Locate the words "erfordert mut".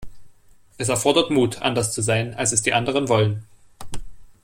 0.89-1.61